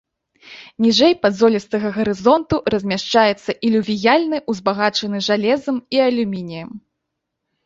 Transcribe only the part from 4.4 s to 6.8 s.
узбагачаны жалезам і алюмініем.